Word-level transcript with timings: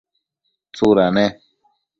tsuda 0.73 1.05
ne? 1.15 1.25